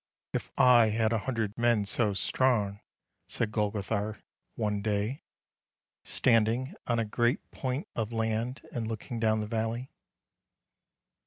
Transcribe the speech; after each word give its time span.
"If 0.33 0.51
I 0.57 0.87
had 0.87 1.13
a 1.13 1.19
hundred 1.29 1.59
men 1.59 1.85
so 1.85 2.15
strong 2.15 2.79
—"said 3.27 3.51
Golgo 3.51 3.83
thar, 3.83 4.17
one 4.55 4.81
day, 4.81 5.21
standing 6.03 6.73
on 6.87 6.97
a 6.97 7.05
great 7.05 7.51
point 7.51 7.87
of 7.95 8.11
land 8.11 8.65
and 8.71 8.87
looking 8.87 9.19
down 9.19 9.41
the 9.41 9.45
valley. 9.47 9.91